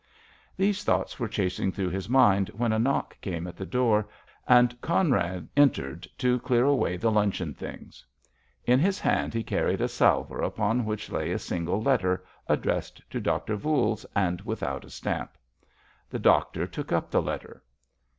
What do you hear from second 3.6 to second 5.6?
door, and Conrad